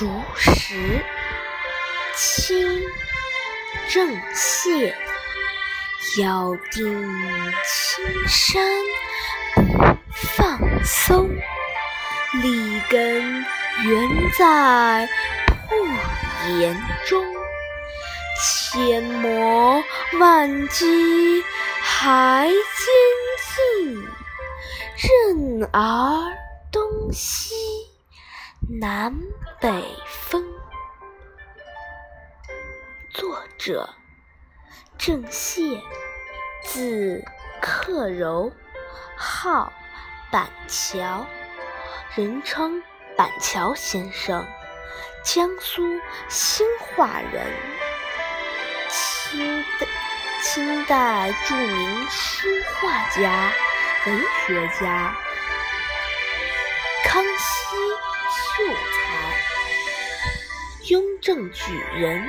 [0.00, 1.04] 竹石，
[2.16, 2.80] 清，
[3.86, 4.94] 郑燮。
[6.22, 8.66] 咬定青山
[9.54, 9.62] 不
[10.10, 11.28] 放松，
[12.42, 13.44] 立根
[13.84, 15.06] 原在
[15.68, 15.76] 破
[16.58, 16.74] 岩
[17.06, 17.22] 中。
[18.72, 19.84] 千磨
[20.18, 21.44] 万击
[21.82, 24.08] 还坚劲，
[24.96, 26.32] 任尔
[26.72, 27.54] 东西
[28.78, 29.12] 南
[29.60, 30.44] 北风。
[33.10, 33.92] 作者：
[34.96, 35.82] 郑燮，
[36.62, 37.24] 字
[37.60, 38.52] 克柔，
[39.16, 39.72] 号
[40.30, 41.26] 板桥，
[42.14, 42.80] 人称
[43.16, 44.46] 板桥先生，
[45.24, 45.82] 江苏
[46.28, 47.52] 兴化人。
[48.88, 49.86] 清代
[50.44, 53.50] 清代著名书画家、
[54.06, 55.12] 文学家，
[57.04, 57.76] 康熙
[58.30, 62.28] 秀才，雍正举人，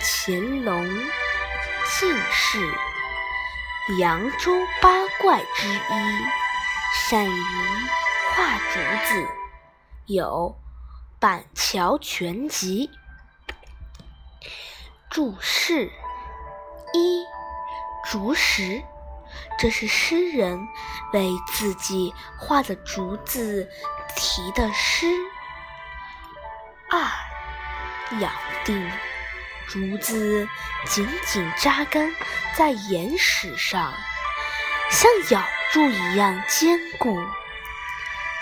[0.00, 0.86] 乾隆
[1.98, 2.72] 进士，
[3.98, 5.78] 扬州八怪之一，
[6.94, 7.44] 善于
[8.30, 9.26] 画竹子，
[10.06, 10.56] 有
[11.20, 12.88] 《板桥全集》。
[15.10, 15.90] 注释：
[16.92, 17.24] 一、
[18.04, 18.84] 竹石，
[19.58, 20.68] 这是诗人
[21.12, 23.68] 为自己画的竹子
[24.16, 25.06] 题的诗。
[26.90, 27.00] 二、
[28.20, 28.30] 咬
[28.64, 28.90] 定，
[29.68, 30.48] 竹子
[30.86, 32.14] 紧紧扎根
[32.54, 33.92] 在岩石上，
[34.90, 37.18] 像咬住一样坚固。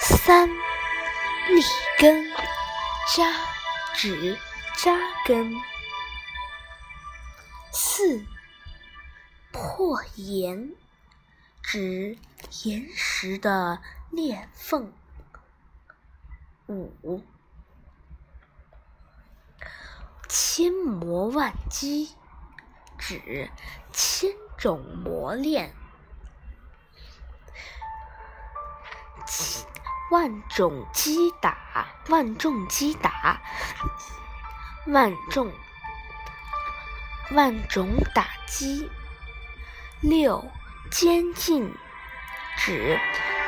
[0.01, 1.63] 三、立
[1.99, 2.29] 根，
[3.15, 3.33] 扎，
[3.95, 4.39] 指
[4.77, 5.55] 扎根。
[7.73, 8.25] 四
[9.60, 10.75] 破岩，
[11.62, 12.16] 指
[12.65, 14.91] 岩石的裂缝。
[16.66, 17.22] 五
[20.28, 22.16] 千磨万击，
[22.97, 23.50] 指
[23.93, 25.75] 千种磨练。
[30.10, 33.43] 万种击打，万众击打，
[34.87, 35.53] 万众。
[37.32, 38.91] 万种打击。
[40.03, 40.44] 六
[40.91, 41.75] 坚劲，
[42.56, 42.99] 指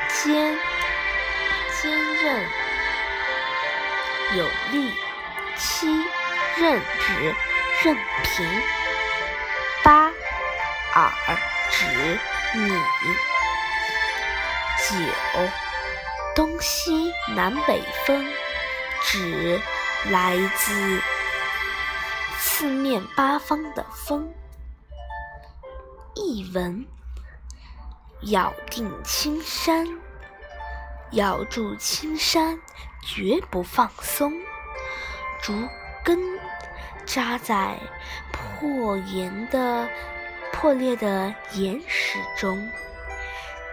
[0.09, 0.57] 坚
[1.81, 2.45] 坚韧
[4.35, 4.93] 有力。
[5.55, 5.87] 七
[6.57, 7.35] 任指
[7.83, 8.61] 任平。
[9.83, 10.11] 八
[10.95, 11.11] 耳
[11.69, 12.19] 指
[12.55, 12.69] 你。
[14.79, 14.95] 九
[16.35, 18.25] 东西南北风，
[19.03, 19.61] 指
[20.09, 21.01] 来自。
[22.39, 24.33] 四面八方的风。
[26.25, 26.85] 译文：
[28.23, 29.85] 咬定青山，
[31.11, 32.57] 咬住青山，
[33.05, 34.31] 绝不放松。
[35.41, 35.67] 竹
[36.03, 36.17] 根
[37.05, 37.77] 扎在
[38.31, 39.89] 破岩的
[40.53, 42.71] 破裂的岩石中，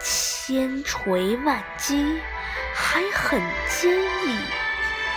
[0.03, 2.21] 千锤万击，
[2.75, 4.37] 还很坚毅，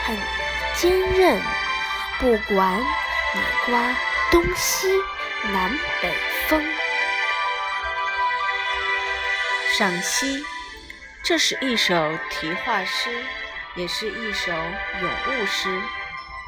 [0.05, 0.17] 很
[0.75, 1.41] 坚韧。
[2.19, 2.79] 不管。
[3.35, 3.95] 你刮
[4.29, 4.87] 东西
[5.51, 5.71] 南
[6.03, 6.13] 北
[6.47, 6.63] 风。
[9.75, 10.45] 赏析：
[11.23, 11.95] 这是一首
[12.29, 13.09] 题画诗，
[13.75, 15.81] 也是一首咏物诗，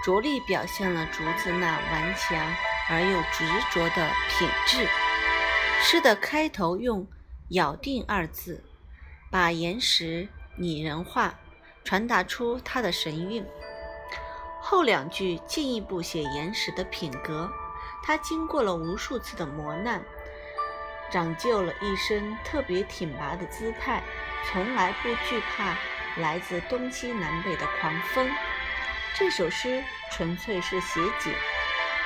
[0.03, 2.37] 着力表现了竹子那顽强
[2.87, 4.87] 而又执着的品质。
[5.81, 7.07] 诗的开头用
[7.49, 8.63] “咬定”二字，
[9.31, 11.33] 把岩石拟人化，
[11.83, 13.43] 传达出它的神韵。
[14.61, 17.49] 后两句进一步写岩石的品格，
[18.03, 20.05] 它经过了无数次的磨难，
[21.11, 24.03] 长就了一身特别挺拔的姿态，
[24.45, 25.77] 从来不惧怕
[26.17, 28.29] 来自东西南北的狂风。
[29.17, 31.33] 这首诗纯粹是写景，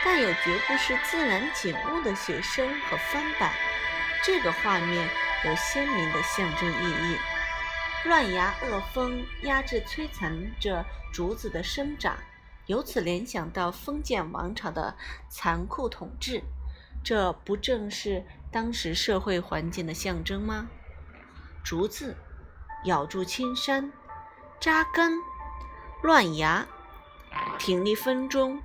[0.06, 3.52] 但又绝不是自然景物的写生和翻版。
[4.24, 5.10] 这个画面
[5.46, 7.18] 有鲜明的象征意义。
[8.06, 12.16] 乱崖恶风压制摧残着竹子的生长。
[12.68, 14.96] 由此联想到封建王朝的
[15.28, 16.44] 残酷统治，
[17.04, 20.68] 这不正是当时社会环境的象征吗？
[21.64, 22.16] 竹子
[22.86, 23.92] 咬住青山，
[24.60, 25.14] 扎根
[26.02, 26.66] 乱崖，
[27.58, 28.62] 挺立风中，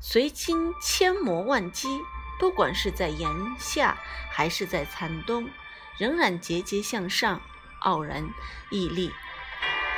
[0.00, 2.00] 随经千磨万击，
[2.38, 3.96] 不管是在炎夏
[4.30, 5.48] 还是在残冬，
[5.98, 7.40] 仍然节节向上，
[7.80, 8.24] 傲然
[8.70, 9.12] 屹立。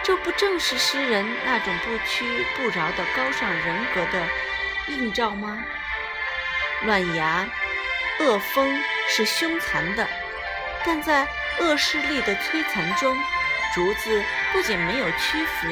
[0.02, 4.26] 这不正是诗人那种不屈不挠的高尚人格的
[4.88, 5.64] 映照吗？
[6.84, 7.48] 乱崖、
[8.20, 8.78] 恶风
[9.08, 10.06] 是凶残的，
[10.84, 11.26] 但在
[11.58, 13.16] 恶势力的摧残中，
[13.74, 15.68] 竹子不仅没有屈服，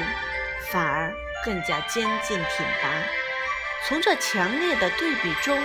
[0.70, 1.14] 反而
[1.44, 2.90] 更加坚劲挺拔。
[3.86, 5.62] 从这强烈的对比中，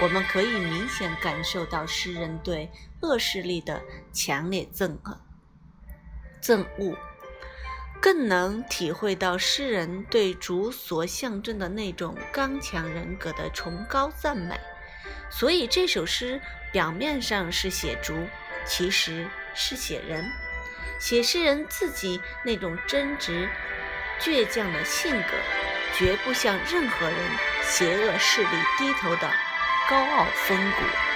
[0.00, 2.70] 我们可以明显感受到诗人对
[3.02, 3.82] 恶势力的
[4.12, 5.20] 强烈憎恶、
[6.42, 6.96] 憎恶，
[8.04, 14.60] 更能体会到诗人对竹所象征的那种刚强人格的崇高赞美。
[15.30, 16.38] 所以这首诗
[16.70, 18.28] 表面上是写竹，
[18.66, 20.30] 其实是写人，
[21.00, 23.48] 写诗人自己那种真直、
[24.20, 25.28] 倔强的性格，
[25.96, 27.18] 绝不向任何人
[27.62, 29.32] 邪恶势力低头的
[29.88, 31.13] 高傲风骨。